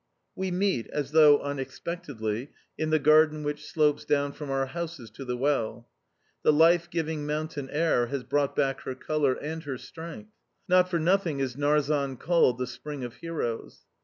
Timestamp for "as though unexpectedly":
0.87-2.49